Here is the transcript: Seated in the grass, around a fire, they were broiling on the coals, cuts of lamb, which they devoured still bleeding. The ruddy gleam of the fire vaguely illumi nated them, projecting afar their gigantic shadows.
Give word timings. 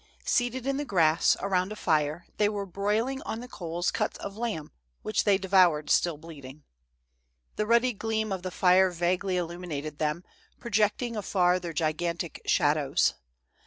Seated 0.25 0.65
in 0.65 0.77
the 0.77 0.83
grass, 0.83 1.37
around 1.41 1.71
a 1.71 1.75
fire, 1.75 2.25
they 2.37 2.49
were 2.49 2.65
broiling 2.65 3.21
on 3.21 3.39
the 3.39 3.47
coals, 3.47 3.91
cuts 3.91 4.17
of 4.17 4.35
lamb, 4.35 4.71
which 5.03 5.25
they 5.25 5.37
devoured 5.37 5.91
still 5.91 6.17
bleeding. 6.17 6.63
The 7.55 7.67
ruddy 7.67 7.93
gleam 7.93 8.31
of 8.31 8.41
the 8.41 8.49
fire 8.49 8.89
vaguely 8.89 9.35
illumi 9.35 9.67
nated 9.67 9.99
them, 9.99 10.23
projecting 10.59 11.15
afar 11.15 11.59
their 11.59 11.71
gigantic 11.73 12.41
shadows. 12.47 13.13